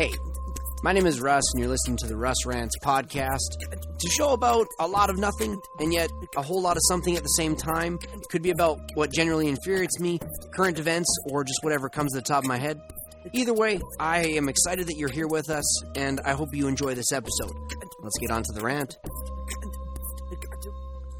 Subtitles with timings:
[0.00, 0.14] Hey,
[0.82, 3.98] my name is Russ, and you're listening to the Russ Rants podcast.
[3.98, 6.08] To show about a lot of nothing, and yet
[6.38, 7.98] a whole lot of something at the same time.
[8.30, 10.18] Could be about what generally infuriates me,
[10.54, 12.80] current events, or just whatever comes to the top of my head.
[13.34, 16.94] Either way, I am excited that you're here with us, and I hope you enjoy
[16.94, 17.52] this episode.
[18.02, 18.96] Let's get on to the rant.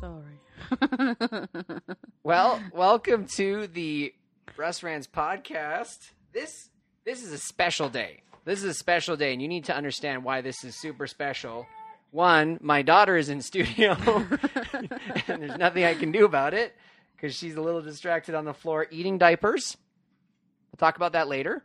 [0.00, 1.80] Sorry.
[2.22, 4.14] Well, welcome to the
[4.56, 6.12] Russ Rants podcast.
[6.32, 6.70] This
[7.04, 8.22] this is a special day.
[8.50, 11.68] This is a special day, and you need to understand why this is super special.
[12.10, 13.92] One, my daughter is in studio,
[15.28, 16.74] and there's nothing I can do about it
[17.14, 19.76] because she's a little distracted on the floor eating diapers.
[20.72, 21.62] We'll talk about that later.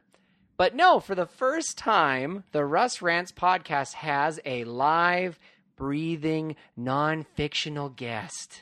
[0.57, 5.39] But no, for the first time, the Russ Rants podcast has a live,
[5.77, 8.61] breathing, non fictional guest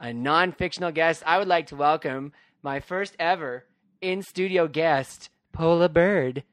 [0.00, 1.22] a non fictional guest.
[1.26, 2.32] I would like to welcome
[2.62, 3.66] my first ever
[4.00, 6.44] in studio guest, Pola Bird,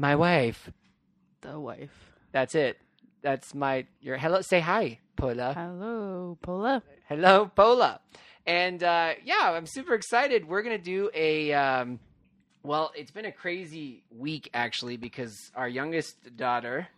[0.00, 0.70] my wife.
[1.42, 2.12] the wife.
[2.32, 2.78] That's it.
[3.22, 4.40] That's my your hello.
[4.40, 5.52] Say hi, Pola.
[5.52, 6.82] Hello, Paula.
[7.06, 8.00] Hello, Pola.
[8.46, 10.48] And uh, yeah, I'm super excited.
[10.48, 11.52] We're gonna do a.
[11.52, 12.00] Um,
[12.62, 16.88] well, it's been a crazy week actually because our youngest daughter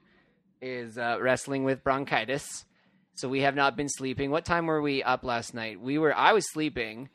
[0.61, 2.64] is uh, wrestling with bronchitis,
[3.14, 4.31] so we have not been sleeping.
[4.31, 5.81] What time were we up last night?
[5.81, 6.14] We were.
[6.14, 7.09] I was sleeping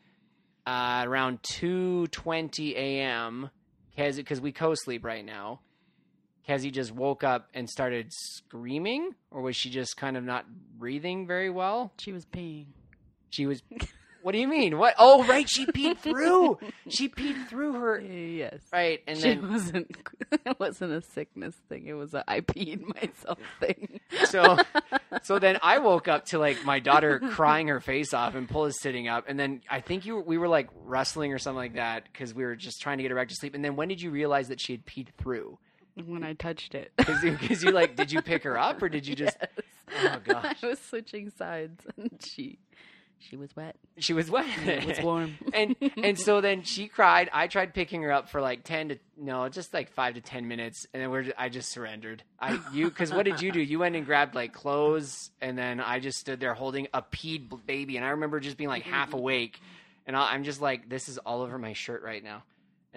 [0.66, 3.50] uh, around two twenty a.m.
[3.96, 5.62] because we co-sleep right now.
[6.48, 10.46] Kezzy just woke up and started screaming, or was she just kind of not
[10.78, 11.92] breathing very well?
[11.98, 12.68] She was peeing.
[13.30, 13.62] She was.
[14.24, 14.78] What do you mean?
[14.78, 14.94] What?
[15.00, 15.48] Oh, right.
[15.50, 16.60] She peed through.
[16.90, 17.98] She peed through her.
[18.02, 18.60] Yes.
[18.74, 19.96] Right, and she then wasn't.
[20.46, 21.86] It wasn't a sickness thing.
[21.88, 24.02] It was a I peed myself thing.
[24.26, 24.58] so,
[25.24, 28.66] so then I woke up to like my daughter crying her face off, and Paul
[28.66, 31.76] is sitting up, and then I think you we were like wrestling or something like
[31.76, 33.56] that because we were just trying to get her back to sleep.
[33.56, 35.58] And then when did you realize that she had peed through?
[36.06, 36.92] When I touched it.
[36.98, 39.38] Because you like, did you pick her up or did you just?
[39.90, 40.18] Yes.
[40.18, 42.60] Oh gosh, I was switching sides, and she,
[43.20, 43.78] she was wet.
[43.98, 44.46] she was wet.
[44.66, 45.36] It was warm.
[45.54, 47.30] and and so then she cried.
[47.32, 50.46] I tried picking her up for like ten to no, just like five to ten
[50.50, 52.22] minutes, and then we're I just surrendered.
[52.38, 53.62] I you because what did you do?
[53.62, 57.48] You went and grabbed like clothes, and then I just stood there holding a peed
[57.66, 59.58] baby, and I remember just being like half awake,
[60.06, 62.44] and I, I'm just like this is all over my shirt right now.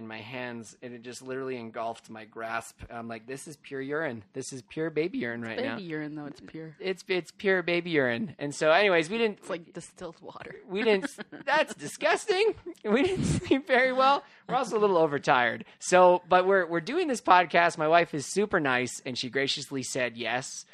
[0.01, 2.81] And my hands, and it just literally engulfed my grasp.
[2.89, 4.25] I'm like, this is pure urine.
[4.33, 5.77] This is pure baby urine right Baby now.
[5.77, 6.75] urine, though it's pure.
[6.81, 8.35] It's it's pure baby urine.
[8.39, 10.55] And so, anyways, we didn't It's like distilled water.
[10.67, 16.23] we didn't that's disgusting we didn't sleep very well we're also a little overtired so
[16.31, 20.17] but we're we're doing this podcast my wife is super nice and she graciously said
[20.17, 20.65] yes.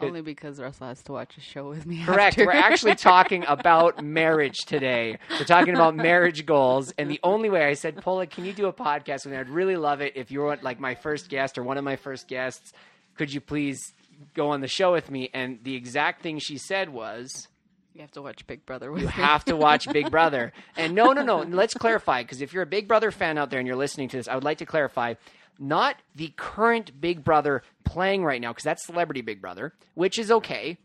[0.00, 2.04] Only because Russell has to watch a show with me.
[2.04, 2.46] correct after.
[2.46, 7.64] we're actually talking about marriage today we're talking about marriage goals and the only way
[7.64, 10.30] i said paula can you do a podcast with me i'd really love it if
[10.30, 12.72] you were like my first guest or one of my first guests
[13.16, 13.92] could you please
[14.34, 17.48] go on the show with me and the exact thing she said was
[17.94, 19.12] You have to watch Big Brother with You me.
[19.14, 20.52] have to watch Big Brother.
[20.76, 21.42] And no, no, no.
[21.42, 24.16] Let's clarify because if you're a Big Brother fan out there and you're listening to
[24.16, 25.14] this, I would like to clarify
[25.58, 30.30] not the current Big Brother playing right now because that's Celebrity Big Brother, which is
[30.30, 30.78] okay.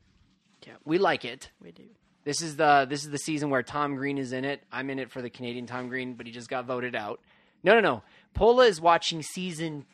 [0.65, 0.77] Yep.
[0.85, 1.51] We like it.
[1.61, 1.83] we do.
[2.25, 4.61] This is the this is the season where Tom Green is in it.
[4.71, 7.21] I'm in it for the Canadian Tom Green, but he just got voted out.
[7.63, 8.03] No, no, no.
[8.33, 9.85] Pola is watching season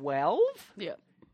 [0.00, 0.38] 12.
[0.76, 0.92] Yeah.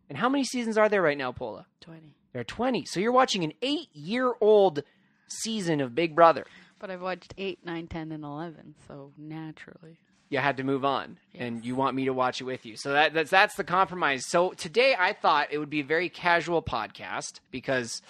[0.08, 1.66] And how many seasons are there right now, Pola?
[1.80, 2.14] 20.
[2.32, 2.84] There are 20.
[2.86, 4.82] So you're watching an 8-year-old
[5.28, 6.44] season of Big Brother.
[6.78, 9.98] But I've watched 8, nine, ten, and 11, so naturally.
[10.28, 12.76] You had to move on and you want me to watch it with you.
[12.76, 14.26] So that, that's that's the compromise.
[14.26, 18.02] So today i thought it would be a very casual podcast because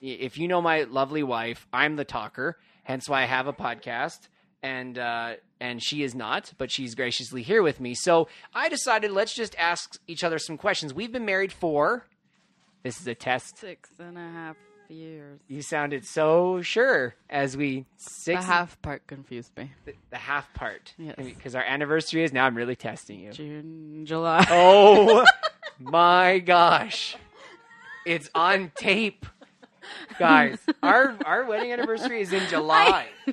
[0.00, 4.28] if you know my lovely wife i'm the talker hence why i have a podcast
[4.62, 7.94] and uh, and she is not but she's graciously here with me.
[7.94, 10.94] So i decided let's just ask each other some questions.
[10.94, 12.06] We've been married for
[12.82, 13.58] this is a test.
[13.58, 14.56] Six and a half
[14.90, 15.40] years.
[15.48, 19.72] you sounded so sure as we The six half part confused me.
[19.84, 21.16] the, the half part Yes.
[21.18, 24.46] because our anniversary is now i'm really testing you June, July.
[24.50, 25.24] Oh
[25.78, 27.16] my gosh.
[28.06, 29.26] It's on tape.
[30.18, 33.06] Guys, our our wedding anniversary is in July.
[33.26, 33.32] I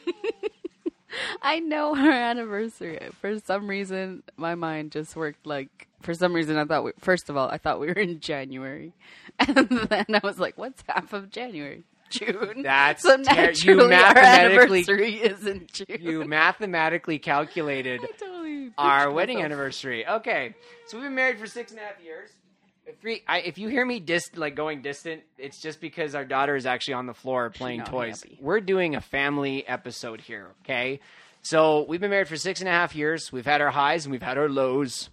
[1.60, 3.00] know her anniversary.
[3.22, 5.88] For some reason, my mind just worked like.
[6.02, 6.84] For some reason, I thought.
[6.84, 8.94] We, first of all, I thought we were in January,
[9.40, 11.84] and then I was like, "What's half of January?
[12.10, 15.98] June." That's so ter- you mathematically anniversary is in June.
[16.00, 19.46] you mathematically calculated totally our wedding myself.
[19.52, 20.08] anniversary.
[20.08, 20.54] Okay,
[20.86, 22.30] so we've been married for six and a half years.
[22.88, 26.56] If, I, if you hear me dis, like going distant, it's just because our daughter
[26.56, 28.24] is actually on the floor playing not toys.
[28.24, 28.38] happy.
[28.42, 31.02] We're doing a family episode here, okay?
[31.42, 33.32] So we've been married for six and a half years.
[33.32, 35.10] We've had our highs and we've had our lows.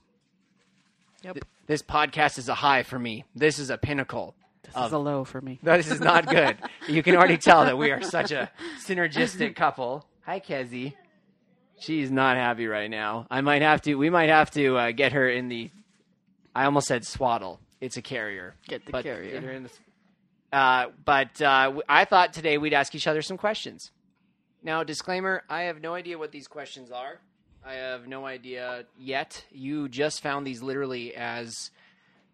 [1.22, 1.34] Yep.
[1.34, 3.24] Th- this podcast is a high for me.
[3.34, 4.34] This is a pinnacle.
[4.62, 5.58] This of- is a low for me.
[5.62, 6.56] This is not good.
[6.88, 8.50] you can already tell that we are such a
[8.86, 10.06] synergistic couple.
[10.26, 10.94] Hi, Kezi.
[11.80, 13.26] She's not happy right now.
[13.30, 13.96] I might have to.
[13.96, 15.70] We might have to uh, get her in the.
[16.54, 17.58] I almost said swaddle.
[17.84, 18.54] It's a carrier.
[18.66, 19.32] Get the but carrier.
[19.32, 19.70] get her in the
[20.56, 23.90] uh, but uh, I thought today we'd ask each other some questions.
[24.62, 27.20] Now, disclaimer: I have no idea what these questions are.
[27.62, 29.44] I have no idea yet.
[29.50, 31.70] You just found these literally as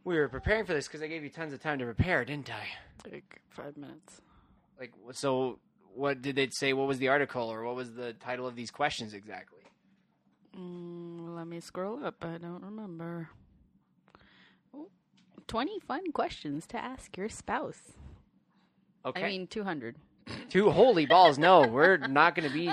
[0.04, 2.50] we were preparing for this because I gave you tons of time to prepare, didn't
[2.50, 3.10] I?
[3.10, 4.20] Like five minutes.
[4.78, 5.58] Like, so
[5.94, 6.74] what did it say?
[6.74, 9.62] What was the article, or what was the title of these questions exactly?
[10.56, 12.24] Mm, let me scroll up.
[12.24, 13.30] I don't remember.
[15.50, 17.80] Oh, 20 fun questions to ask your spouse.
[19.04, 19.96] Okay, I mean, 200.
[20.48, 21.38] two holy balls.
[21.38, 22.70] No, we're not going to be.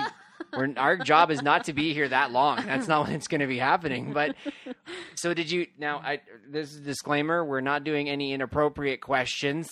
[0.56, 2.64] We're, our job is not to be here that long.
[2.64, 4.12] That's not what's going to be happening.
[4.12, 4.36] But
[5.14, 5.66] so did you?
[5.78, 9.68] Now, I this is a disclaimer: we're not doing any inappropriate questions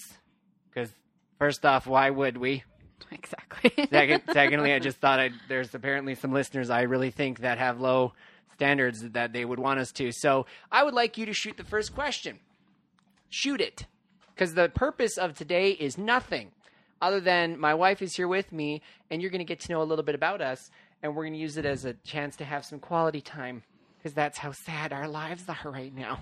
[0.68, 0.90] because
[1.38, 2.64] first off, why would we?
[3.10, 3.86] Exactly.
[3.90, 7.80] Second, secondly, I just thought I'd, there's apparently some listeners I really think that have
[7.80, 8.14] low
[8.54, 10.10] standards that they would want us to.
[10.12, 12.38] So I would like you to shoot the first question.
[13.30, 13.86] Shoot it.
[14.34, 16.52] Because the purpose of today is nothing
[17.00, 19.82] other than my wife is here with me and you're going to get to know
[19.82, 20.70] a little bit about us
[21.02, 23.62] and we're going to use it as a chance to have some quality time
[23.98, 26.20] because that's how sad our lives are right now.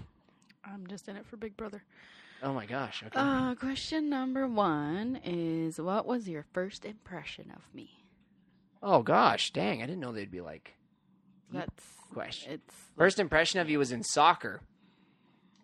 [0.64, 1.82] I'm just in it for Big Brother.
[2.42, 3.02] Oh my gosh.
[3.06, 3.18] Okay.
[3.18, 7.90] Uh, question number one is What was your first impression of me?
[8.82, 9.50] oh gosh.
[9.52, 9.82] Dang.
[9.82, 10.74] I didn't know they'd be like.
[11.52, 12.52] That's question.
[12.52, 14.60] It's First impression of you was in soccer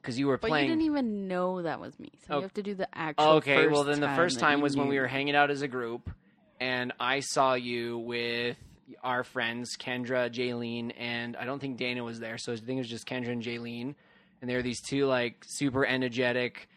[0.01, 0.67] because you were but playing.
[0.69, 2.37] you didn't even know that was me, so Oh.
[2.37, 3.25] you have to do the actual.
[3.35, 6.11] Okay, well then the first time was when we were hanging out as a group,
[6.61, 8.57] and I saw you with
[9.05, 12.79] our friends Kendra, Jaylene, and I don't think Dana was there, so I think it
[12.79, 13.95] was just Kendra and Jaylene,
[14.41, 16.69] and they were these two like super energetic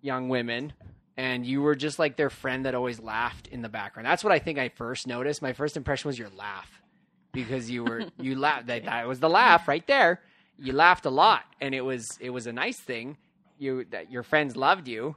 [0.00, 0.72] young women.
[1.14, 4.06] And you were just like their friend that always laughed in the background.
[4.06, 5.42] That's what I think I first noticed.
[5.42, 6.80] My first impression was your laugh,
[7.32, 8.68] because you were you laughed.
[8.68, 10.20] That, that was the laugh right there.
[10.58, 13.16] You laughed a lot, and it was it was a nice thing.
[13.58, 15.16] You that your friends loved you,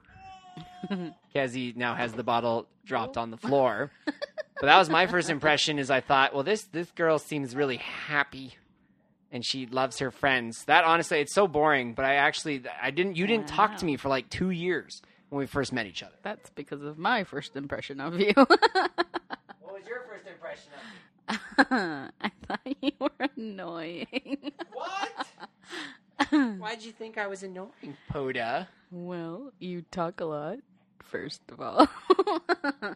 [1.36, 3.92] Kezi now has the bottle dropped on the floor.
[4.06, 5.80] but that was my first impression.
[5.80, 8.56] Is I thought, well, this this girl seems really happy,
[9.32, 10.66] and she loves her friends.
[10.66, 11.94] That honestly, it's so boring.
[11.94, 13.18] But I actually, I didn't.
[13.18, 16.16] You didn't talk to me for like two years when we first met each other.
[16.24, 18.34] That's because of my first impression of you.
[19.76, 21.00] What was your first impression of me?
[21.30, 24.52] I thought you were annoying.
[24.74, 25.28] What?
[26.60, 28.68] Why'd you think I was annoying, Poda?
[28.92, 30.58] well, you talk a lot,
[31.02, 31.88] first of all.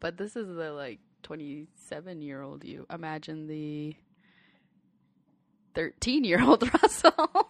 [0.00, 2.86] but this is the like 27 year old you.
[2.92, 3.94] Imagine the
[5.74, 7.48] 13 year old Russell.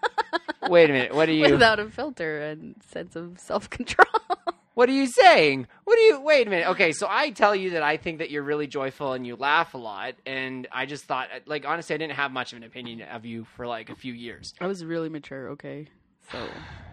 [0.69, 1.15] Wait a minute.
[1.15, 1.51] What are you?
[1.53, 4.07] Without a filter and sense of self control.
[4.81, 5.67] What are you saying?
[5.85, 6.21] What are you?
[6.23, 6.69] Wait a minute.
[6.69, 9.75] Okay, so I tell you that I think that you're really joyful and you laugh
[9.75, 13.03] a lot, and I just thought, like, honestly, I didn't have much of an opinion
[13.03, 14.55] of you for like a few years.
[14.59, 15.89] I was really mature, okay?
[16.33, 16.39] So,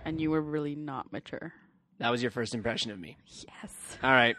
[0.04, 1.54] and you were really not mature.
[2.00, 3.16] That was your first impression of me.
[3.26, 3.98] Yes.
[4.04, 4.36] All right,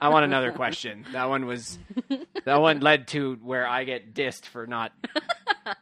[0.00, 1.04] I want another question.
[1.10, 1.80] That one was,
[2.44, 4.92] that one led to where I get dissed for not.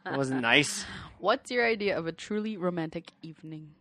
[0.07, 0.85] It wasn't nice.
[1.19, 3.75] What's your idea of a truly romantic evening?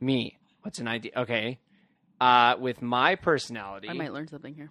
[0.00, 0.38] Me.
[0.62, 1.12] What's an idea?
[1.14, 1.58] Okay.
[2.20, 4.70] Uh, with my personality, I might learn something here.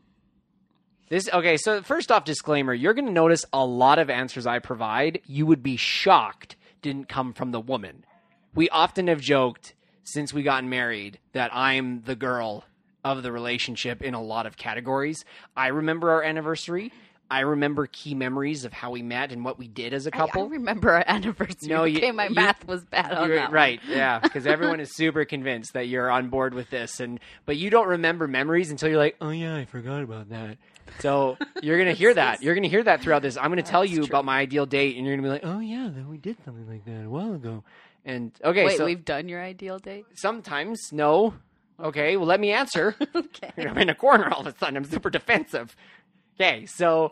[1.09, 4.59] This okay, so first off disclaimer, you're going to notice a lot of answers I
[4.59, 8.05] provide, you would be shocked didn't come from the woman.
[8.53, 9.73] We often have joked
[10.03, 12.63] since we got married that I'm the girl
[13.03, 15.25] of the relationship in a lot of categories.
[15.57, 16.93] I remember our anniversary.
[17.29, 20.44] I remember key memories of how we met and what we did as a couple.
[20.44, 21.70] I, remember our anniversary.
[21.70, 23.51] No, you- okay, my you- math was bad on that.
[23.51, 27.58] right, yeah, because everyone is super convinced that you're on board with this, and but
[27.58, 30.58] you don't remember memories until you're like, oh yeah, I forgot about that.
[31.00, 32.44] So you're gonna hear that.
[32.44, 33.38] You're gonna hear that throughout this.
[33.38, 34.05] I'm gonna tell you true.
[34.05, 36.67] about my ideal date, and you're gonna be like, oh yeah, then we did something
[36.70, 37.63] like that a while ago.
[38.05, 40.05] And okay, Wait, so we've done your ideal date?
[40.13, 41.34] sometimes no.
[41.77, 42.96] Okay, well let me answer.
[43.15, 43.51] okay.
[43.58, 44.77] I'm in a corner all of a sudden.
[44.77, 45.75] I'm super defensive.
[46.35, 47.11] Okay, so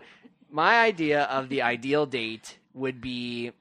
[0.52, 3.52] my idea of the ideal date would be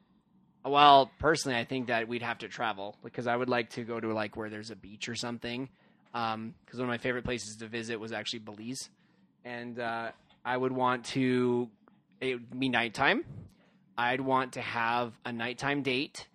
[0.65, 3.99] well, personally, I think that we'd have to travel because I would like to go
[3.99, 5.69] to like where there's a beach or something.
[6.13, 8.91] Because one of my favorite places to visit was actually Belize,
[9.45, 10.11] and uh,
[10.45, 11.69] I would want to.
[12.21, 13.25] It would be nighttime.
[13.97, 16.29] I'd want to have a nighttime date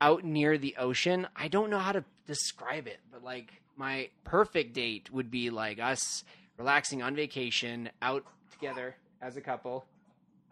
[0.00, 1.28] out near the ocean.
[1.36, 5.78] I don't know how to describe it, but like my perfect date would be like
[5.78, 6.24] us
[6.56, 8.24] relaxing on vacation out
[8.62, 9.84] together as a couple.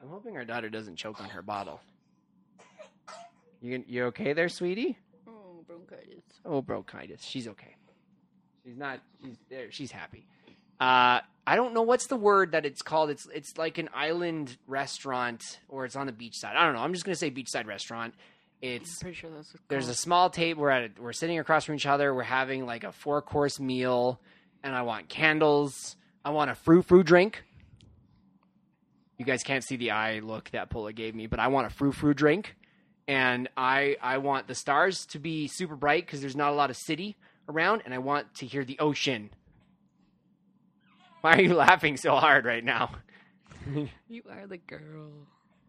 [0.02, 1.80] I'm hoping our daughter doesn't choke on her bottle.
[3.60, 4.98] You you okay there, sweetie?
[5.28, 6.24] Oh, bronchitis.
[6.44, 7.22] Oh, bronchitis.
[7.22, 7.76] She's okay.
[8.64, 9.00] She's not.
[9.22, 9.70] She's there.
[9.70, 10.26] She's happy.
[10.80, 13.10] Uh, I don't know what's the word that it's called.
[13.10, 16.56] It's it's like an island restaurant, or it's on the beachside.
[16.56, 16.80] I don't know.
[16.80, 18.14] I'm just gonna say beachside restaurant.
[18.62, 20.62] It's I'm pretty sure that's what there's a small table.
[20.62, 22.14] We're at a, we're sitting across from each other.
[22.14, 24.20] We're having like a four course meal,
[24.64, 25.96] and I want candles.
[26.24, 27.44] I want a frou frou drink.
[29.20, 31.70] You guys can't see the eye look that Pola gave me, but I want a
[31.70, 32.56] frou frou drink,
[33.06, 36.70] and I I want the stars to be super bright because there's not a lot
[36.70, 39.28] of city around, and I want to hear the ocean.
[41.20, 42.92] Why are you laughing so hard right now?
[44.08, 45.10] You are the girl.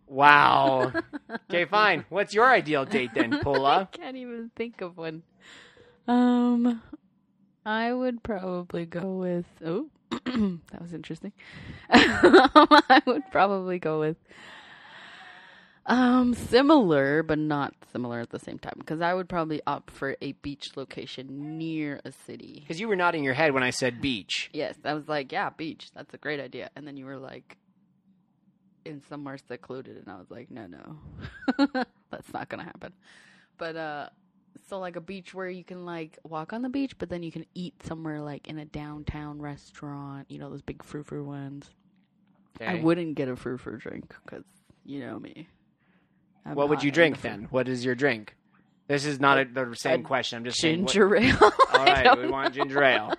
[0.07, 0.93] Wow.
[1.49, 2.05] okay, fine.
[2.07, 5.23] What's your ideal date then, I can't even think of one.
[6.07, 6.81] Um,
[7.65, 9.45] I would probably go with.
[9.63, 9.89] Oh,
[10.71, 11.31] that was interesting.
[11.89, 14.17] I would probably go with.
[15.85, 20.15] Um, similar, but not similar at the same time, because I would probably opt for
[20.21, 22.59] a beach location near a city.
[22.61, 24.49] Because you were nodding your head when I said beach.
[24.53, 25.89] Yes, I was like, yeah, beach.
[25.95, 26.69] That's a great idea.
[26.75, 27.57] And then you were like,
[28.85, 32.93] in somewhere secluded, and I was like, no, no, that's not gonna happen.
[33.57, 34.09] But uh,
[34.69, 37.31] so like a beach where you can like walk on the beach, but then you
[37.31, 40.29] can eat somewhere like in a downtown restaurant.
[40.29, 41.69] You know those big frou frou ones.
[42.59, 44.43] I wouldn't get a frou frou drink because
[44.85, 45.47] you know me.
[46.45, 47.47] I'm What would you drink then?
[47.49, 48.35] What is your drink?
[48.87, 50.37] This is not a, the same A question.
[50.37, 50.81] I'm just saying.
[50.83, 51.37] what- Ginger ale.
[51.73, 52.63] All right, we want know.
[52.63, 53.13] ginger ale.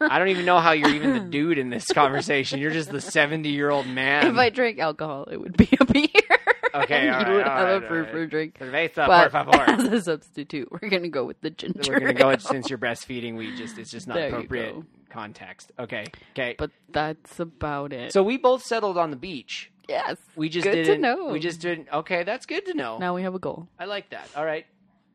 [0.00, 2.58] I don't even know how you're even the dude in this conversation.
[2.58, 4.26] You're just the 70 year old man.
[4.28, 6.38] if I drank alcohol, it would be a beer.
[6.74, 8.10] Okay, all you right, would all have right, a frou right.
[8.10, 8.58] frou drink.
[8.58, 9.70] Cerveza, But por favor.
[9.70, 11.80] as a substitute, we're gonna go with the ginger.
[11.92, 13.36] We're gonna go with since you're breastfeeding.
[13.36, 14.84] We just it's just not There you appropriate go.
[15.10, 15.72] context.
[15.78, 16.54] Okay, okay.
[16.58, 18.12] But that's about it.
[18.12, 19.70] So we both settled on the beach.
[19.88, 21.00] yes, We just Good to didn't.
[21.02, 21.28] know.
[21.32, 21.88] We just didn't.
[21.92, 22.98] Okay, that's good to know.
[22.98, 23.68] now we have a goal.
[23.78, 24.28] I like that.
[24.36, 24.64] All right.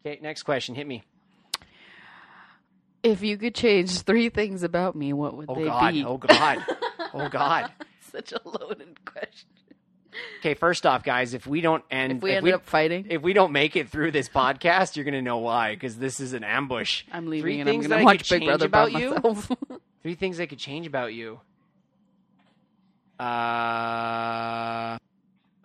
[0.05, 0.75] Okay, next question.
[0.75, 1.03] Hit me.
[3.03, 5.93] If you could change three things about me, what would Oh they God.
[5.93, 6.03] be?
[6.03, 6.65] Oh God.
[7.13, 7.71] Oh God.
[8.11, 9.47] Such a loaded question.
[10.39, 13.33] Okay, first off, guys, if we don't end, If we ended up fighting, if we
[13.33, 15.73] don't make it through this podcast, you're gonna know why.
[15.73, 17.03] Because this is an ambush.
[17.11, 19.17] I'm leaving Three and I'm things gonna that I could Big change Brother about you?
[20.03, 21.39] Three things I could change about you.
[23.19, 24.97] Uh,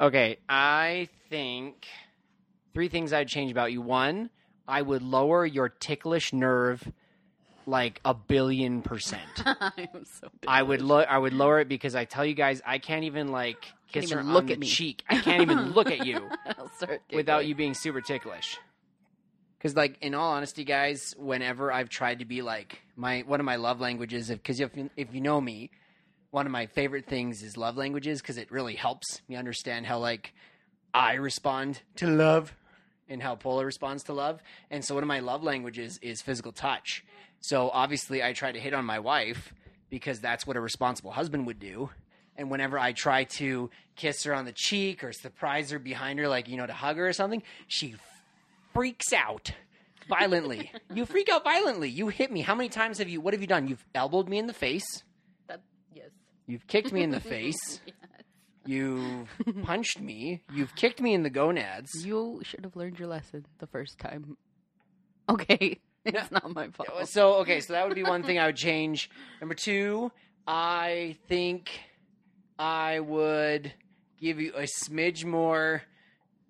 [0.00, 1.86] okay, I think
[2.72, 3.82] three things I'd change about you.
[3.82, 4.30] One,
[4.66, 6.90] I would lower your ticklish nerve
[7.66, 9.22] like a billion percent.
[9.44, 10.28] I'm so.
[10.46, 13.28] I would lo- I would lower it because I tell you guys I can't even
[13.28, 14.66] like kiss even her look on the at me.
[14.66, 15.02] cheek.
[15.08, 16.28] I can't even look at you
[17.12, 18.58] without you being super ticklish.
[19.58, 23.46] Because, like, in all honesty, guys, whenever I've tried to be like my one of
[23.46, 25.70] my love languages, because if if you know me,
[26.30, 29.98] one of my favorite things is love languages because it really helps me understand how
[29.98, 30.32] like
[30.94, 32.54] I respond to love
[33.08, 34.40] and how Pola responds to love.
[34.70, 37.04] And so, one of my love languages is physical touch.
[37.40, 39.52] So, obviously, I try to hit on my wife
[39.90, 41.90] because that's what a responsible husband would do.
[42.36, 46.28] And whenever I try to kiss her on the cheek or surprise her behind her,
[46.28, 47.94] like, you know, to hug her or something, she
[48.72, 49.52] freaks out
[50.08, 50.72] violently.
[50.94, 51.90] you freak out violently.
[51.90, 52.40] You hit me.
[52.40, 53.68] How many times have you, what have you done?
[53.68, 55.02] You've elbowed me in the face.
[55.48, 55.60] That,
[55.94, 56.08] yes.
[56.46, 57.80] You've kicked me in the face.
[57.86, 57.96] yes.
[58.64, 59.28] You've
[59.62, 60.42] punched me.
[60.52, 61.90] You've kicked me in the gonads.
[62.04, 64.36] You should have learned your lesson the first time.
[65.28, 67.08] Okay, it's not my fault.
[67.08, 69.10] So, okay, so that would be one thing I would change.
[69.40, 70.10] Number two,
[70.46, 71.70] I think
[72.58, 73.72] I would
[74.20, 75.82] give you a smidge more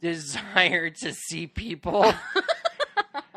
[0.01, 2.13] desire to see people.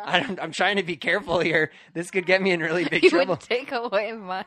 [0.08, 1.72] I don't, I'm trying to be careful here.
[1.96, 3.34] This could get me in really big you trouble.
[3.34, 4.46] would take away my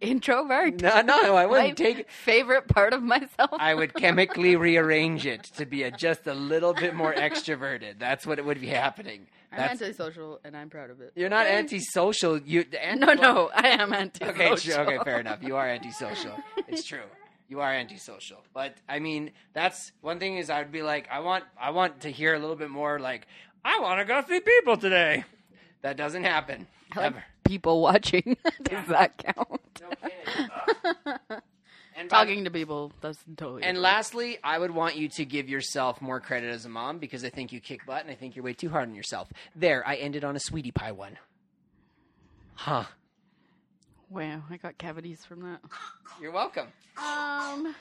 [0.00, 0.80] introvert.
[0.80, 3.50] No, no, I my wouldn't take favorite part of myself.
[3.58, 7.98] I would chemically rearrange it to be a, just a little bit more extroverted.
[7.98, 9.26] That's what it would be happening.
[9.52, 11.12] I'm That's, antisocial, and I'm proud of it.
[11.16, 11.56] you're not Okay?
[11.56, 12.38] antisocial.
[12.38, 14.34] You an- No, no, I am antisocial.
[14.42, 15.42] Okay, sure, okay, fair enough.
[15.42, 16.32] You are antisocial.
[16.66, 17.00] It's true.
[17.48, 18.44] You are antisocial.
[18.52, 22.00] But I mean, that's one thing is I would be like, I want I want
[22.02, 23.26] to hear a little bit more like,
[23.64, 25.24] I want to go see people today.
[25.82, 26.66] That doesn't happen.
[26.94, 27.24] Like Ever.
[27.44, 28.36] people watching.
[28.62, 29.60] Does that count?
[29.80, 31.16] No
[31.96, 33.62] and by- Talking to people, that's totally.
[33.62, 33.78] And different.
[33.80, 37.30] lastly, I would want you to give yourself more credit as a mom because I
[37.30, 39.32] think you kick butt and I think you're way too hard on yourself.
[39.56, 41.18] There, I ended on a sweetie pie one.
[42.54, 42.84] Huh.
[44.10, 45.60] Wow, I got cavities from that.
[46.20, 46.68] You're welcome.
[46.96, 47.74] Um,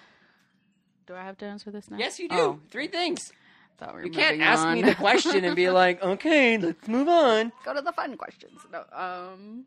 [1.05, 1.98] do I have to answer this now?
[1.98, 2.60] Yes, you do.
[2.69, 3.31] Three things.
[3.77, 4.74] thought we were You can't ask on.
[4.74, 7.51] me the question and be like, okay, let's move on.
[7.65, 8.60] Go to the fun questions.
[8.72, 9.65] No, um,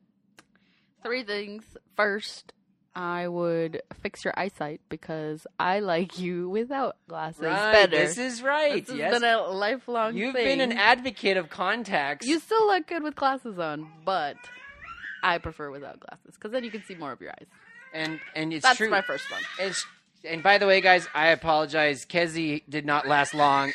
[1.03, 1.65] three things.
[1.97, 2.53] First,
[2.95, 7.73] I would fix your eyesight because I like you without glasses right.
[7.73, 7.97] better.
[7.97, 8.85] This is right.
[8.85, 9.13] This has yes.
[9.13, 10.59] been a lifelong You've thing.
[10.59, 12.27] been an advocate of contacts.
[12.27, 14.37] You still look good with glasses on, but
[15.23, 17.47] I prefer without glasses because then you can see more of your eyes.
[17.93, 18.89] and and it's That's true.
[18.91, 19.41] my first one.
[19.59, 19.85] It's,
[20.25, 22.05] and by the way, guys, I apologize.
[22.05, 23.73] Kezi did not last long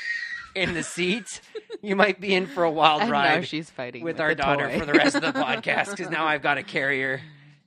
[0.55, 1.41] in the seat.
[1.81, 4.33] You might be in for a wild And now ride she's fighting with with our
[4.35, 4.79] daughter toy.
[4.79, 7.21] for the rest of the podcast because now I've got a carrier,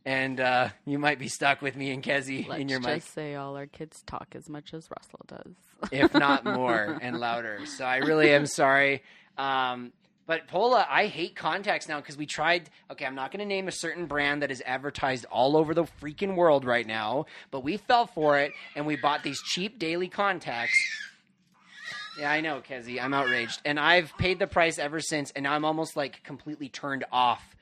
[0.07, 3.01] and uh, you might be stuck with me and Kezi Let's in your mind.
[3.03, 5.91] just mic, say all our kids talk as much as Russell does.
[5.93, 7.61] if not more and louder.
[7.67, 9.03] So I really am sorry.
[9.37, 9.93] Um,
[10.29, 12.69] but Pola, I hate contacts now because we tried.
[12.93, 15.85] Okay, I'm not going to name a certain brand that is advertised all over the
[16.03, 20.07] freaking world right now, but we fell for it and we bought these cheap daily
[20.07, 20.79] contacts.
[22.19, 23.01] Yeah, I know, Kezi.
[23.01, 27.07] I'm outraged, and I've paid the price ever since, and I'm almost like completely turned
[27.11, 27.57] off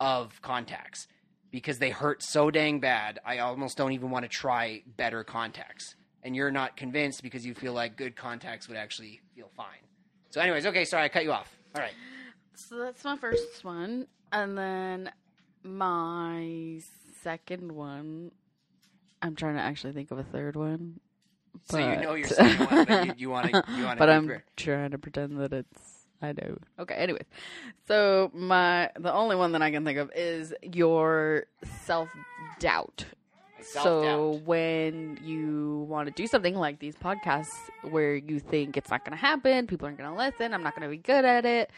[0.00, 1.08] of contacts
[1.50, 3.18] because they hurt so dang bad.
[3.26, 5.94] I almost don't even want to try better contacts.
[6.22, 9.82] And you're not convinced because you feel like good contacts would actually feel fine.
[10.30, 11.57] So, anyways, okay, sorry, I cut you off.
[11.74, 11.92] All right.
[12.54, 14.06] So that's my first one.
[14.32, 15.10] And then
[15.62, 16.80] my
[17.22, 18.32] second one,
[19.22, 21.00] I'm trying to actually think of a third one.
[21.70, 23.98] So you know but- your second one, but you, you want to you want to.
[23.98, 26.58] but I'm trying to pretend that it's I know.
[26.78, 27.24] Okay, anyways.
[27.86, 31.46] So my the only one that I can think of is your
[31.84, 32.08] self
[32.58, 33.04] doubt.
[33.62, 39.04] So when you want to do something like these podcasts where you think it's not
[39.04, 41.44] going to happen, people aren't going to listen, I'm not going to be good at
[41.44, 41.70] it,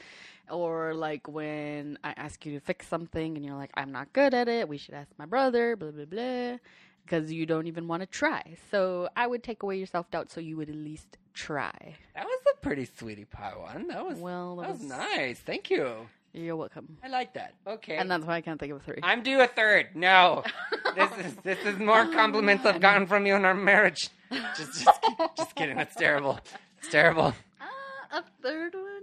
[0.51, 4.35] or like when I ask you to fix something and you're like, I'm not good
[4.35, 6.59] at it, we should ask my brother, blah blah blah,
[7.05, 8.57] because you don't even want to try.
[8.71, 11.97] So I would take away your self doubt so you would at least try.
[12.15, 13.89] that was a pretty sweetie pie one.
[13.89, 15.39] That was Well, that that was was- nice.
[15.41, 16.09] Thank you.
[16.33, 16.97] You're welcome.
[17.03, 17.55] I like that.
[17.67, 17.97] Okay.
[17.97, 18.99] And that's why I can't think of a three.
[19.03, 19.89] I'm due a third.
[19.97, 20.45] No,
[20.95, 24.09] this is this is more compliments I've gotten from you in our marriage.
[24.57, 25.01] Just just,
[25.37, 25.77] just kidding.
[25.77, 26.39] That's terrible.
[26.79, 27.35] It's terrible.
[27.61, 29.03] Ah, a third one.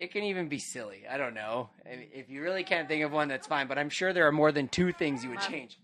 [0.00, 1.04] It can even be silly.
[1.10, 1.70] I don't know.
[1.86, 3.66] I mean, If you really can't think of one, that's fine.
[3.68, 5.78] But I'm sure there are more than two things you would change.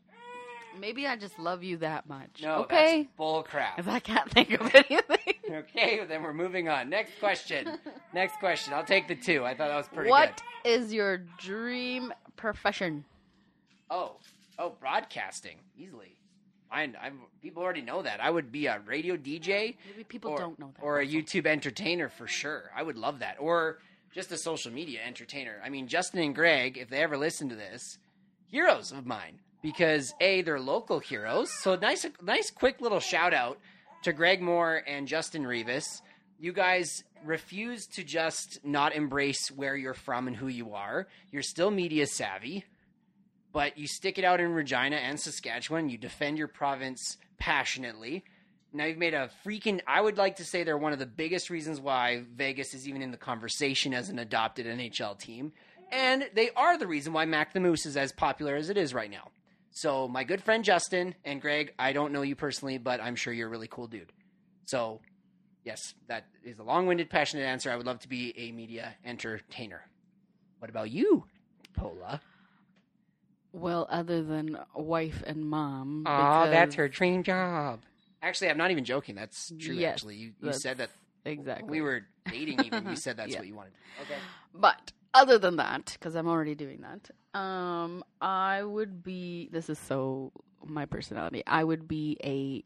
[0.82, 2.40] Maybe I just love you that much.
[2.42, 3.02] No, okay.
[3.04, 3.78] that's bull crap.
[3.78, 5.18] If I can't think of anything.
[5.52, 6.88] Okay, then we're moving on.
[6.88, 7.78] Next question.
[8.14, 8.72] Next question.
[8.72, 9.44] I'll take the two.
[9.44, 10.70] I thought that was pretty What good.
[10.70, 13.04] is your dream profession?
[13.90, 14.16] Oh,
[14.58, 16.16] oh, broadcasting easily.
[16.70, 18.22] I, I'm, people already know that.
[18.22, 19.76] I would be a radio DJ.
[19.90, 20.82] Maybe people or, don't know that.
[20.82, 22.70] Or a YouTube entertainer for sure.
[22.74, 23.36] I would love that.
[23.38, 23.78] Or
[24.14, 25.60] just a social media entertainer.
[25.62, 27.98] I mean, Justin and Greg, if they ever listen to this,
[28.46, 29.40] heroes of mine.
[29.62, 31.50] Because A, they're local heroes.
[31.52, 33.58] So nice nice quick little shout out
[34.02, 36.02] to Greg Moore and Justin Rivas.
[36.38, 41.06] You guys refuse to just not embrace where you're from and who you are.
[41.30, 42.64] You're still media savvy
[43.52, 45.88] but you stick it out in Regina and Saskatchewan.
[45.88, 48.24] You defend your province passionately.
[48.72, 49.80] Now you've made a freaking.
[49.86, 53.02] I would like to say they're one of the biggest reasons why Vegas is even
[53.02, 55.52] in the conversation as an adopted NHL team,
[55.90, 58.94] and they are the reason why Mac the Moose is as popular as it is
[58.94, 59.28] right now.
[59.72, 63.32] So my good friend Justin and Greg, I don't know you personally, but I'm sure
[63.32, 64.12] you're a really cool dude.
[64.66, 65.00] So
[65.64, 67.70] yes, that is a long-winded, passionate answer.
[67.70, 69.82] I would love to be a media entertainer.
[70.58, 71.24] What about you,
[71.74, 72.20] Pola?
[73.52, 76.04] Well, other than wife and mom.
[76.06, 77.80] Oh, that's her dream job.
[78.22, 79.14] Actually, I'm not even joking.
[79.14, 79.74] That's true.
[79.74, 80.90] Yes, actually, you, you said that
[81.24, 81.68] Exactly.
[81.68, 82.60] we were dating.
[82.60, 83.38] Even you said that's Yeah.
[83.38, 83.72] what you wanted.
[84.02, 84.18] Okay.
[84.54, 89.48] But other than that, because I'm already doing that, um, I would be.
[89.52, 90.32] This is so
[90.64, 91.42] my personality.
[91.46, 92.64] I would be a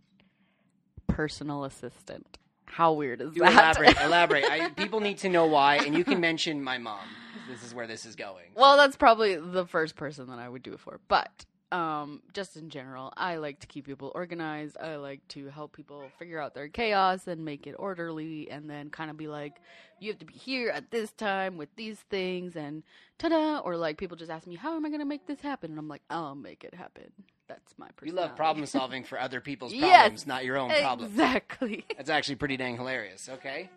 [1.13, 2.39] personal assistant.
[2.67, 3.53] How weird is Do that?
[3.53, 3.97] elaborate.
[4.03, 4.45] elaborate.
[4.45, 7.07] I, people need to know why, and you can mention my mom.
[7.49, 8.47] This is where this is going.
[8.57, 10.99] well, that's probably the first person that I would do it for.
[11.09, 14.77] But um, just in general, I like to keep people organized.
[14.81, 18.91] I like to help people figure out their chaos and make it orderly, and then
[18.91, 19.61] kind of be like,
[19.99, 22.83] you have to be here at this time with these things, and
[23.19, 23.59] ta-da!
[23.59, 25.71] Or like people just ask me, how am I going to make this happen?
[25.71, 27.11] And I'm like, I'll make it happen.
[27.49, 30.01] That's my You love problem solving for other people's Yes.
[30.01, 31.13] problems, not your own problems.
[31.13, 31.85] Exactly.
[31.97, 33.29] That's actually pretty dang hilarious.
[33.29, 33.71] Okay.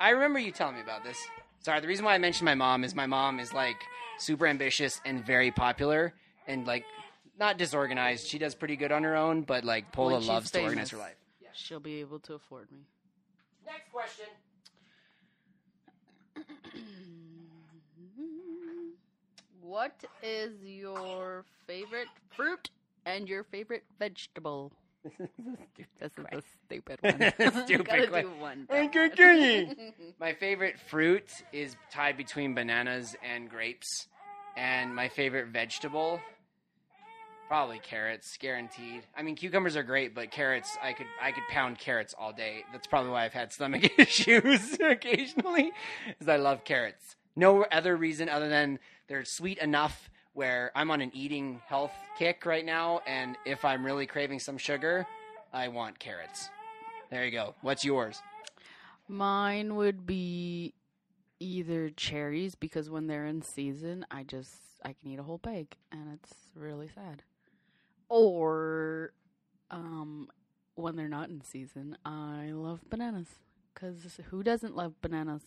[0.00, 1.16] I remember you telling me about this.
[1.60, 3.76] Sorry, the reason why I mentioned my mom is my mom is like
[4.18, 6.12] super ambitious and very popular
[6.46, 6.84] and like
[7.38, 8.26] not disorganized.
[8.26, 10.90] She does pretty good on her own, but like Pola When she's loves to organize
[10.90, 10.90] famous.
[10.90, 11.16] her life.
[11.56, 12.80] She'll be able to afford me.
[13.64, 14.26] Next question.
[19.60, 22.70] What is your favorite fruit
[23.06, 24.72] and your favorite vegetable?
[26.00, 27.32] This is a stupid one.
[27.64, 28.66] Stupid Gotta que- do one.
[30.20, 34.08] My favorite fruit is tied between bananas and grapes,
[34.56, 36.20] and my favorite vegetable.
[37.48, 39.02] Probably carrots, guaranteed.
[39.16, 42.64] I mean, cucumbers are great, but carrots, I could I could pound carrots all day.
[42.72, 45.72] That's probably why I've had stomach issues occasionally,
[46.20, 47.16] is I love carrots.
[47.36, 48.78] No other reason other than
[49.08, 53.84] they're sweet enough where I'm on an eating health kick right now, and if I'm
[53.84, 55.06] really craving some sugar,
[55.52, 56.50] I want carrots.
[57.10, 57.54] There you go.
[57.62, 58.20] What's yours?
[59.06, 60.74] Mine would be
[61.38, 64.54] either cherries because when they're in season, I just
[64.84, 67.22] I can eat a whole bag and it's really sad.
[68.08, 69.12] Or
[69.70, 70.28] um
[70.76, 73.28] when they're not in season, I love bananas
[73.74, 75.42] cuz who doesn't love bananas?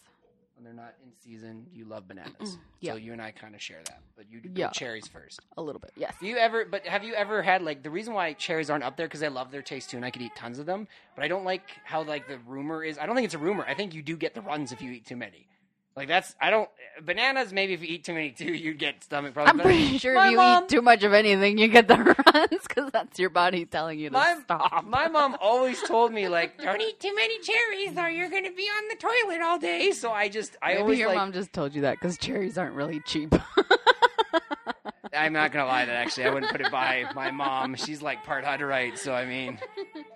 [0.55, 2.57] When they're not in season, you love bananas.
[2.79, 2.93] Yeah.
[2.93, 4.69] So you and I kind of share that, but you do Yeah.
[4.71, 5.39] cherries first.
[5.55, 5.91] A little bit.
[5.95, 6.15] Yes.
[6.19, 6.65] Do you ever?
[6.65, 9.27] But have you ever had like the reason why cherries aren't up there because I
[9.27, 10.87] love their taste too, and I could eat tons of them.
[11.15, 12.97] But I don't like how like the rumor is.
[12.97, 13.65] I don't think it's a rumor.
[13.67, 15.47] I think you do get the runs if you eat too many.
[15.97, 16.69] Like that's I don't
[17.03, 17.51] bananas.
[17.51, 19.59] Maybe if you eat too many too, you get stomach problems.
[19.59, 21.97] I'm pretty sure if you mom- eat too much of anything, you get the
[22.35, 24.85] runs because that's your body telling you to My, stop.
[24.85, 28.65] my mom always told me like, don't eat too many cherries or you're gonna be
[28.65, 29.91] on the toilet all day.
[29.91, 32.59] So I just I Maybe always your like mom just told you that because cherries
[32.59, 33.33] aren't really cheap.
[35.15, 37.73] I'm not gonna lie that actually I wouldn't put it by my mom.
[37.73, 39.57] She's like part Hutterite, so I mean,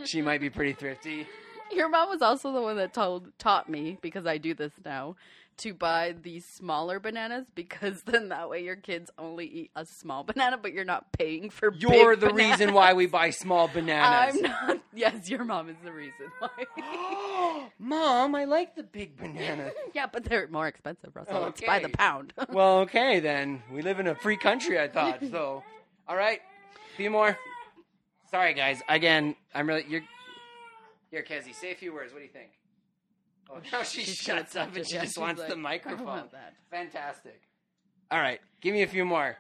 [0.06, 1.26] she might be pretty thrifty.
[1.74, 5.16] Your mom was also the one that told taught me because I do this now
[5.58, 10.24] to buy these smaller bananas because then that way your kids only eat a small
[10.24, 11.74] banana, but you're not paying for.
[11.74, 14.36] You're the reason why we buy small bananas.
[14.36, 14.80] I'm not.
[14.94, 17.70] Yes, your mom is the reason why.
[17.80, 19.72] Mom, I like the big banana.
[19.94, 21.46] yeah, but they're more expensive, Russell.
[21.46, 22.34] It's by the pound.
[22.50, 23.64] well, okay then.
[23.72, 25.22] We live in a free country, I thought.
[25.32, 25.64] So,
[26.08, 26.42] all right,
[26.98, 27.38] few more.
[28.32, 28.82] Sorry, guys.
[28.90, 30.02] Again, I'm really you're.
[31.12, 32.14] Here, Kezzy, say a few words.
[32.14, 32.52] What do you think?
[33.50, 36.06] Oh, now she She's gonna shuts up and she just wants like, the "I microphone.
[36.06, 37.42] want that." Fantastic.
[38.10, 39.38] All right, give me a few more.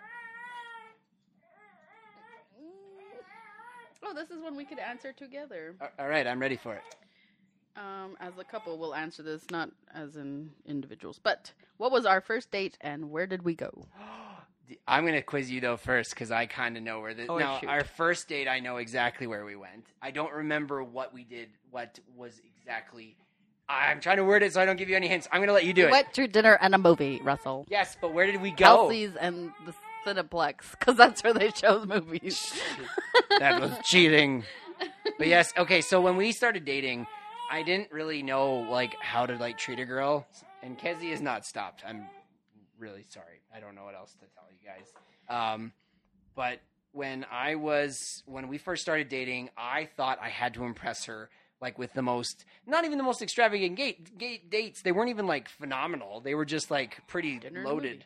[4.03, 5.75] Oh, this is one we could answer together.
[5.97, 6.83] All right, I'm ready for it.
[7.77, 11.19] Um, as a couple, we'll answer this, not as in individuals.
[11.23, 13.87] But what was our first date and where did we go?
[14.87, 17.59] I'm gonna quiz you though first because I kind of know where the Oh, now
[17.59, 17.69] shoot.
[17.69, 18.47] our first date.
[18.47, 19.85] I know exactly where we went.
[20.01, 21.49] I don't remember what we did.
[21.71, 23.15] What was exactly?
[23.69, 25.27] I'm trying to word it so I don't give you any hints.
[25.31, 25.91] I'm gonna let you do We it.
[25.91, 27.65] went to dinner and a movie, Russell.
[27.69, 28.85] Yes, but where did we go?
[28.87, 29.73] Elsie's and the
[30.05, 32.59] Cineplex, because that's where they show movies.
[33.39, 34.43] that was cheating.
[35.17, 35.81] But yes, okay.
[35.81, 37.07] So when we started dating,
[37.51, 40.25] I didn't really know like how to like treat a girl,
[40.63, 41.83] and Kezzy has not stopped.
[41.87, 42.05] I'm
[42.81, 43.41] really sorry.
[43.55, 44.91] I don't know what else to tell you guys.
[45.29, 45.71] Um,
[46.35, 46.59] but
[46.91, 51.29] when I was when we first started dating, I thought I had to impress her
[51.61, 54.81] like with the most not even the most extravagant gate, gate dates.
[54.81, 56.19] They weren't even like phenomenal.
[56.19, 58.03] They were just like pretty Dinner loaded.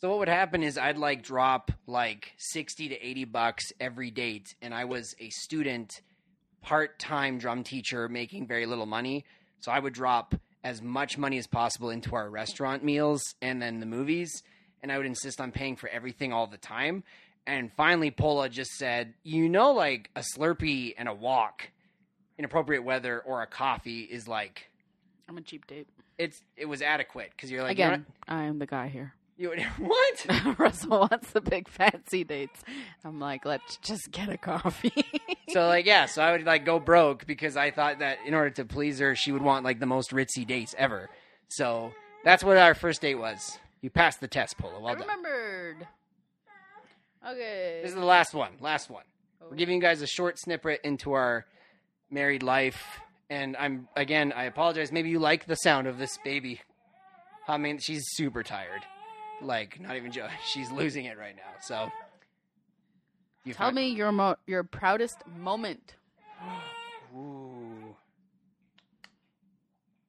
[0.00, 4.54] So what would happen is I'd like drop like 60 to 80 bucks every date
[4.62, 6.00] and I was a student
[6.62, 9.24] part-time drum teacher making very little money.
[9.60, 13.80] So I would drop as much money as possible into our restaurant meals and then
[13.80, 14.42] the movies
[14.82, 17.04] and I would insist on paying for everything all the time.
[17.46, 21.70] And finally Pola just said, "You know like a Slurpee and a walk
[22.38, 24.70] in appropriate weather or a coffee is like
[25.28, 25.86] I'm a cheap date.
[26.18, 29.14] it's it was adequate because you're like Again, I am the guy here.
[29.48, 30.58] Not- you, what?
[30.58, 32.60] Russell wants the big fancy dates.
[33.04, 34.92] I'm like, let's just get a coffee.
[35.48, 38.50] So like yeah, so I would like go broke because I thought that in order
[38.50, 41.08] to please her, she would want like the most ritzy dates ever.
[41.48, 41.92] So
[42.24, 43.58] that's what our first date was.
[43.80, 44.76] You passed the test, Polo.
[44.78, 45.02] I Well done.
[45.08, 45.86] remembered.
[47.26, 47.80] Okay.
[47.82, 48.52] This is the last one.
[48.60, 49.04] Last one.
[49.42, 49.46] Oh.
[49.50, 51.46] We're giving you guys a short snippet into our
[52.10, 54.32] married life, and I'm again.
[54.34, 54.92] I apologize.
[54.92, 56.60] Maybe you like the sound of this baby.
[57.48, 58.82] I mean, she's super tired.
[59.42, 60.36] Like, not even joking.
[60.44, 61.52] She's losing it right now.
[61.62, 61.90] So,
[63.44, 65.94] you Tell me your mo- your proudest moment.
[67.16, 67.96] Ooh.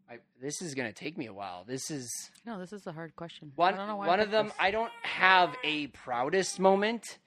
[0.09, 1.63] I, this is gonna take me a while.
[1.65, 2.11] This is
[2.45, 3.51] No, this is a hard question.
[3.55, 3.73] one.
[3.73, 4.45] I don't know why I one of picked them.
[4.47, 4.55] this.
[4.59, 7.17] I don't have a proudest moment,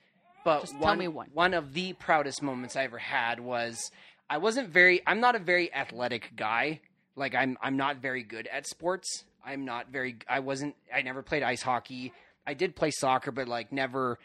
[0.43, 1.29] but Just tell one, me one.
[1.33, 3.89] One of the proudest moments I ever had was
[4.29, 5.01] I wasn't very.
[5.07, 6.81] I'm not a very athletic guy.
[7.15, 7.57] Like I'm.
[7.61, 9.23] I'm not very good at sports.
[9.45, 10.17] I'm not very.
[10.27, 10.75] I wasn't.
[10.93, 12.13] I never played ice hockey.
[12.47, 14.19] I did play soccer, but like never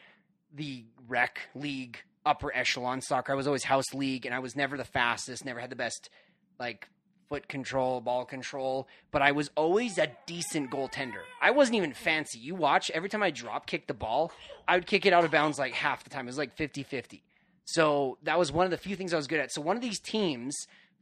[0.55, 3.33] the rec league upper echelon soccer.
[3.33, 5.45] I was always house league, and I was never the fastest.
[5.45, 6.11] Never had the best
[6.59, 6.89] like
[7.29, 11.23] foot control, ball control, but I was always a decent goaltender.
[11.41, 12.41] I wasn't even fancy.
[12.41, 14.33] You watch, every time I drop kick the ball,
[14.67, 16.27] I would kick it out of bounds like half the time.
[16.27, 17.23] It was like 50 50.
[17.67, 19.53] So that was one of the few things I was good at.
[19.53, 20.57] So one of these teams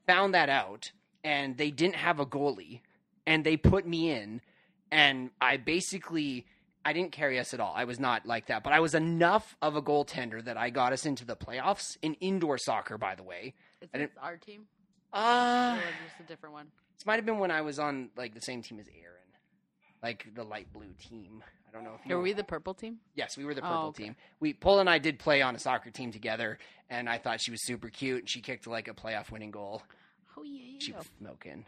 [0.06, 0.92] found that out
[1.24, 2.82] and they didn't have a goalie
[3.28, 4.40] and they put me in
[4.90, 6.46] and I basically
[6.84, 7.74] I didn't carry us at all.
[7.76, 10.92] I was not like that, but I was enough of a goaltender that I got
[10.94, 12.96] us into the playoffs in indoor soccer.
[12.96, 14.62] By the way, Is I this our team?
[15.12, 16.66] uh, or just a different one?
[16.96, 19.28] this might have been when I was on like the same team as Aaron,
[20.02, 21.42] like the light blue team.
[21.68, 22.16] I don't know if you.
[22.16, 22.96] Are we the purple team?
[23.14, 24.04] Yes, we were the Oh, purple okay.
[24.04, 24.16] team.
[24.40, 27.50] We Paul and I did play on a soccer team together, and I thought she
[27.50, 28.20] was super cute.
[28.20, 29.82] and She kicked like a playoff winning goal.
[30.38, 31.66] Oh yeah, She was smoking.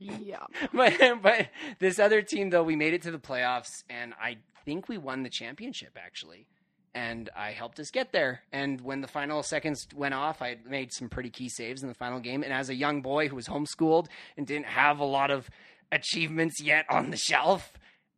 [0.00, 0.46] Yeah.
[0.72, 4.88] but but this other team though we made it to the playoffs and i think
[4.88, 6.46] we won the championship actually.
[6.92, 8.42] And i helped us get there.
[8.52, 11.94] And when the final seconds went off i made some pretty key saves in the
[11.94, 12.42] final game.
[12.42, 15.48] And as a young boy who was homeschooled and didn't have a lot of
[15.92, 17.72] achievements yet on the shelf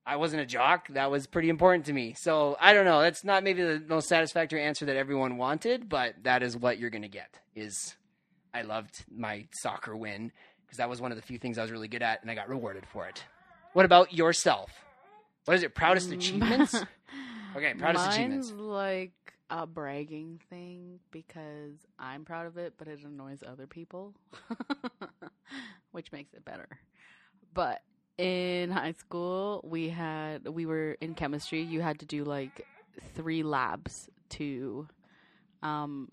[0.06, 0.88] i wasn't a jock.
[0.88, 2.14] That was pretty important to me.
[2.18, 3.00] So i don't know.
[3.02, 6.90] That's not maybe the most satisfactory answer that everyone wanted but that is what you're
[6.90, 7.96] going to get is
[8.54, 10.32] i loved my soccer win
[10.72, 12.34] because that was one of the few things I was really good at, and I
[12.34, 13.22] got rewarded for it.
[13.74, 14.70] What about yourself?
[15.44, 15.74] What is it?
[15.74, 16.74] Proudest achievements?
[17.54, 18.52] Okay, proudest Mine's achievements.
[18.56, 19.12] like
[19.50, 24.14] a bragging thing because I'm proud of it, but it annoys other people,
[25.92, 26.66] which makes it better.
[27.52, 27.82] But
[28.16, 31.60] in high school, we had we were in chemistry.
[31.60, 32.66] You had to do like
[33.14, 34.88] three labs to
[35.62, 36.08] um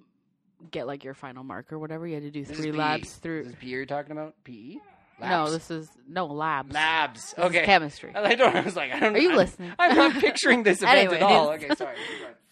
[0.71, 2.07] get like your final mark or whatever.
[2.07, 3.43] You had to do This is three labs through.
[3.43, 4.35] This is PE you're talking about?
[4.43, 4.77] PE?
[5.21, 6.73] No, this is no labs.
[6.73, 7.19] labs.
[7.21, 7.65] This is Okay.
[7.65, 8.11] chemistry.
[8.15, 8.55] I don't.
[8.55, 9.13] I was like, I don't.
[9.13, 9.19] Know.
[9.19, 9.73] Are you I'm, listening?
[9.77, 11.49] I'm not picturing this event at all.
[11.51, 11.95] Okay, sorry.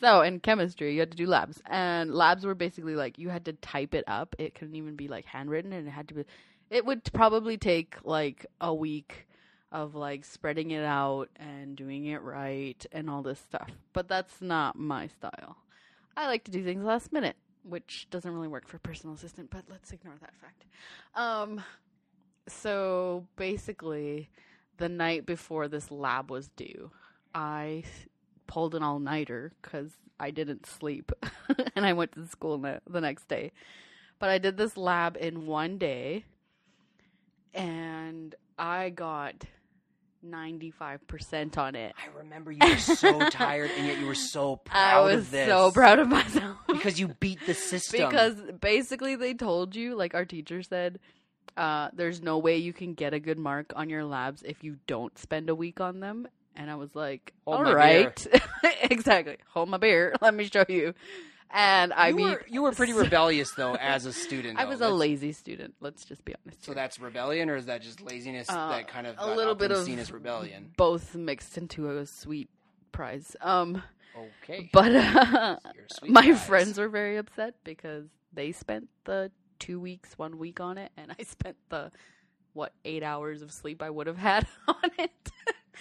[0.02, 3.46] So in chemistry, you had to do labs, and labs were basically like you had
[3.46, 4.36] to type it up.
[4.38, 6.26] It couldn't even be like handwritten, and it had to be.
[6.70, 9.28] It would probably take like a week
[9.72, 13.70] of like spreading it out and doing it right and all this stuff.
[13.94, 15.56] But that's not my style.
[16.18, 17.36] I like to do things last minute,
[17.68, 19.50] which doesn't really work for personal assistant.
[19.50, 20.66] But let's ignore that fact.
[21.16, 21.62] Um,
[22.48, 24.30] so basically,
[24.78, 26.92] the night before this lab was due,
[27.34, 27.84] I
[28.48, 31.12] pulled an all nighter because I didn't sleep
[31.76, 33.52] and I went to school ne- the next day.
[34.20, 36.24] But I did this lab in one day
[37.54, 39.46] and I got
[40.26, 41.94] 95% on it.
[41.98, 45.32] I remember you were so tired, and yet you were so I proud was of
[45.32, 45.50] this.
[45.50, 46.58] I was so proud of myself.
[46.68, 48.10] because you beat the system.
[48.10, 51.00] because basically they told you, like our teacher said,
[51.56, 54.78] uh, there's no way you can get a good mark on your labs if you
[54.86, 56.28] don't spend a week on them.
[56.56, 57.60] And I was like, all
[58.82, 59.38] exactly.
[59.54, 60.16] Hold my beer.
[60.22, 60.94] Let me show you.
[61.50, 64.60] And I you mean, were you were pretty rebellious though as a student.
[64.60, 64.70] I though.
[64.72, 65.76] was a lazy student.
[65.80, 66.64] Let's just be honest.
[66.64, 66.76] So here.
[66.76, 69.86] that's rebellion, or is that just laziness Uh, that kind of a little bit of
[69.86, 70.72] seen as rebellion?
[70.76, 72.50] both mixed into a sweet
[72.92, 73.36] prize.
[73.42, 73.82] Um,
[74.44, 76.44] Okay, but uh, You're a sweet my prize.
[76.46, 81.12] friends were very upset because they spent the two weeks, one week on it, and
[81.18, 81.92] I spent the
[82.54, 85.12] what eight hours of sleep I would have had on it,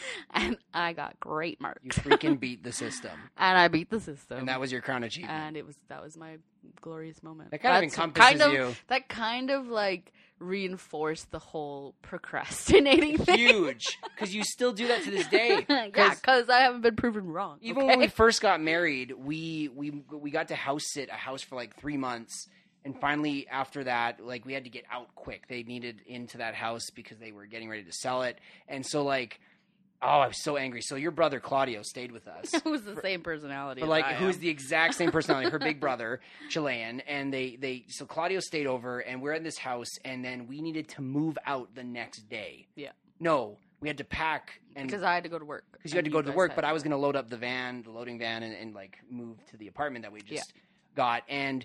[0.35, 1.81] and I got great marks.
[1.85, 5.05] you freaking beat the system, and I beat the system, and that was your crown
[5.05, 5.33] achievement.
[5.33, 6.39] and it was that was my
[6.81, 7.51] glorious moment.
[7.51, 8.75] That kind of encompasses kind of, you.
[8.89, 13.39] That kind of like reinforced the whole procrastinating thing.
[13.39, 15.65] Huge, because you still do that to this day.
[15.69, 17.59] yeah, 'Cause because I haven't been proven wrong.
[17.61, 17.87] even okay?
[17.89, 21.57] when we first got married, we we we got to house sit a house for
[21.57, 22.49] like three months,
[22.85, 25.49] and finally after that, like we had to get out quick.
[25.49, 29.03] They needed into that house because they were getting ready to sell it, and so
[29.05, 29.41] like,
[30.03, 30.81] oh, I was so angry.
[30.83, 32.55] So your brother Claudio stayed with us.
[32.55, 33.81] it was the same personality.
[33.81, 35.51] But like, who's the exact same personality?
[35.51, 39.59] Her big brother, Chilean, and they they so Claudio stayed over, and we're in this
[39.59, 42.67] house, and then we needed to move out the next day.
[42.75, 42.91] Yeah.
[43.21, 45.65] No, we had to pack and because I had to go to work.
[45.73, 47.37] because you had to go to work, but I was going to load up the
[47.37, 50.61] van, the loading van, and, and like move to the apartment that we just Yeah.
[50.95, 51.23] got.
[51.29, 51.65] And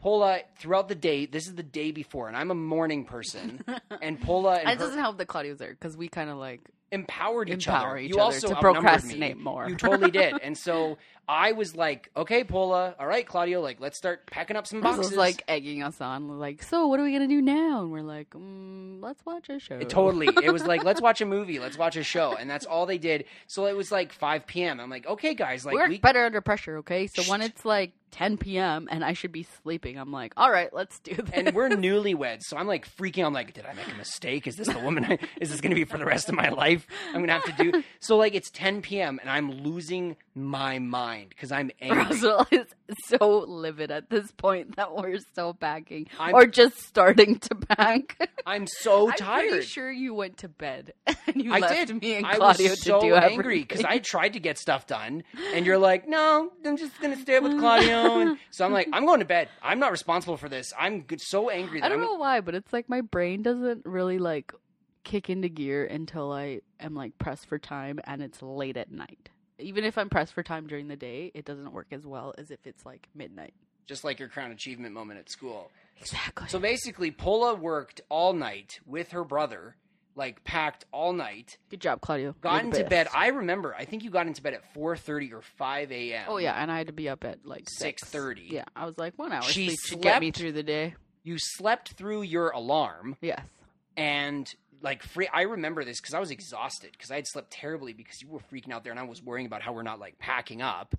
[0.00, 3.64] Pola, throughout the day, this is the day before, and I'm a morning person,
[4.02, 6.36] and Pola and And it her doesn't help that Claudio's there because we kind of
[6.36, 6.60] like
[6.92, 7.98] empowered each Empower other.
[7.98, 9.42] each you other also to procrastinate me.
[9.42, 9.68] more.
[9.68, 10.34] You totally did.
[10.42, 14.66] And so I was like, okay, Pola, all right, Claudio, like let's start packing up
[14.66, 15.10] some This boxes.
[15.10, 17.82] was like egging us on, like, so what are we gonna do now?
[17.82, 19.76] And we're like, mm, let's watch a show.
[19.76, 20.28] It totally.
[20.42, 22.96] It was like, let's watch a movie, let's watch a show, and that's all they
[22.96, 23.26] did.
[23.46, 24.80] So it was like 5 p.m.
[24.80, 27.06] I'm like, okay, guys, like we work we better under pressure, okay?
[27.08, 28.88] So when it's like 10 p.m.
[28.90, 31.28] and I should be sleeping, I'm like, all right, let's do this.
[31.34, 33.26] and we're newlyweds, so I'm like freaking.
[33.26, 34.46] I'm like, did I make a mistake?
[34.46, 35.04] Is this the woman?
[35.04, 36.86] I, is this going to be for the rest of my life?
[37.08, 37.82] I'm going to have to do.
[38.00, 39.18] So like, it's 10 p.m.
[39.20, 41.98] and I'm losing my mind because I'm angry.
[42.04, 42.66] Russell is
[43.06, 48.30] so livid at this point that we're still packing I'm- or just starting to pack.
[48.46, 49.22] I'm so tired.
[49.44, 50.92] I'm pretty sure you went to bed
[51.26, 52.00] and you I left did.
[52.02, 54.86] me and Claudio I was so to do angry because I tried to get stuff
[54.86, 55.22] done,
[55.54, 59.04] and you're like, "No, I'm just gonna stay with Claudio." And so I'm like, "I'm
[59.04, 59.48] going to bed.
[59.62, 60.72] I'm not responsible for this.
[60.78, 63.84] I'm so angry that I don't I'm know why, but it's like my brain doesn't
[63.84, 64.52] really like
[65.04, 69.30] kick into gear until I am like pressed for time and it's late at night.
[69.58, 72.50] Even if I'm pressed for time during the day, it doesn't work as well as
[72.50, 73.54] if it's like midnight.
[73.86, 75.70] Just like your crown achievement moment at school.
[76.00, 76.46] Exactly.
[76.48, 79.76] So basically, Pola worked all night with her brother,
[80.14, 82.34] like packed all night, Good job, Claudio.
[82.40, 83.08] got into bed.
[83.14, 86.24] I remember, I think you got into bed at 4.30 or 5 a.m.
[86.28, 88.50] Oh yeah, and I had to be up at like 6:30.
[88.50, 90.94] Yeah, I was like one hour She sleep to get me through the day.
[91.24, 93.40] You slept through your alarm Yes.
[93.96, 97.92] and like free I remember this because I was exhausted because I had slept terribly
[97.92, 100.18] because you were freaking out there and I was worrying about how we're not like
[100.18, 100.94] packing up.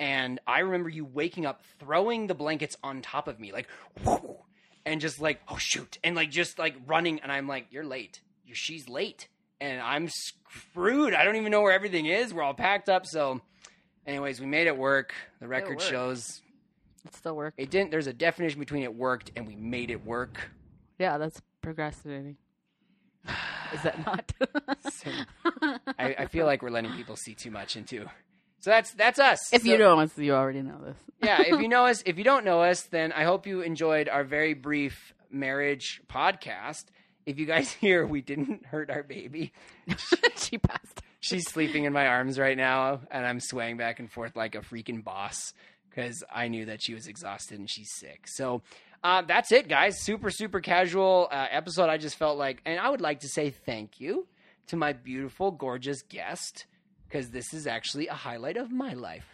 [0.00, 3.68] And I remember you waking up, throwing the blankets on top of me, like,
[4.04, 4.36] whoo,
[4.86, 7.20] and just like, oh shoot, and like just like running.
[7.20, 8.20] And I'm like, you're late.
[8.44, 9.28] you're, she's late,
[9.60, 11.14] and I'm screwed.
[11.14, 12.34] I don't even know where everything is.
[12.34, 13.06] We're all packed up.
[13.06, 13.40] So,
[14.06, 15.14] anyways, we made it work.
[15.40, 15.82] The record worked.
[15.82, 16.42] shows
[17.04, 17.60] It still worked.
[17.60, 17.92] it didn't.
[17.92, 20.50] There's a definition between it worked and we made it work.
[20.98, 22.36] Yeah, that's procrastinating.
[23.72, 24.32] Is that not?
[25.98, 28.06] I, I feel like we're letting people see too much into.
[28.60, 29.52] So that's that's us.
[29.52, 30.96] if So- you know us, you already know this.
[31.22, 31.42] yeah.
[31.42, 34.24] If you know us, if you don't know us, then I hope you enjoyed our
[34.24, 36.84] very brief marriage podcast.
[37.26, 39.52] If you guys hear we didn't hurt our baby,
[40.36, 41.02] she passed.
[41.20, 44.60] she's sleeping in my arms right now, and I'm swaying back and forth like a
[44.60, 45.52] freaking boss
[45.88, 48.26] because I knew that she was exhausted and she's sick.
[48.26, 48.62] So
[49.02, 50.00] uh, that's it, guys.
[50.00, 51.88] Super super casual uh, episode.
[51.88, 54.26] I just felt like, and I would like to say thank you
[54.68, 56.66] to my beautiful, gorgeous guest
[57.08, 59.26] because this is actually a highlight of my life,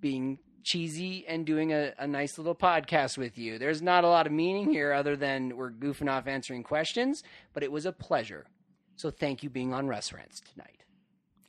[0.00, 3.58] being cheesy and doing a, a nice little podcast with you.
[3.58, 7.62] There's not a lot of meaning here other than we're goofing off answering questions, but
[7.62, 8.46] it was a pleasure.
[8.96, 10.79] So thank you being on Russ Rants tonight.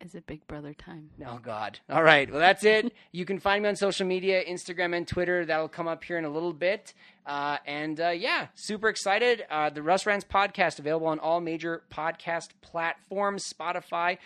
[0.03, 1.11] Is it Big Brother time?
[1.25, 1.79] Oh God!
[1.89, 2.91] All right, well that's it.
[3.11, 5.45] you can find me on social media, Instagram and Twitter.
[5.45, 6.93] That'll come up here in a little bit.
[7.25, 9.45] Uh, and uh, yeah, super excited.
[9.49, 14.17] Uh, the Russ Rants podcast available on all major podcast platforms: Spotify,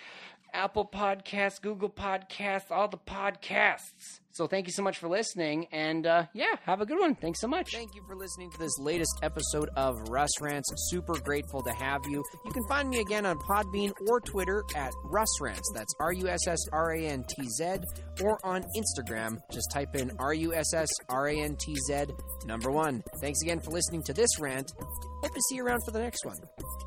[0.54, 4.20] Apple Podcasts, Google Podcasts, all the podcasts.
[4.36, 7.16] So thank you so much for listening, and uh, yeah, have a good one.
[7.16, 7.72] Thanks so much.
[7.72, 10.70] Thank you for listening to this latest episode of Russ Rants.
[10.90, 12.22] Super grateful to have you.
[12.44, 15.72] You can find me again on Podbean or Twitter at Russ Rants.
[15.74, 17.78] That's R U S S R A N T Z,
[18.22, 19.40] or on Instagram.
[19.54, 22.08] Just type in R U S S R A N T Z
[22.46, 23.06] number one.
[23.22, 24.70] Thanks again for listening to this rant.
[24.78, 26.38] Hope to see you around for the next one.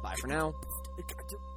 [0.02, 0.52] Bye for now.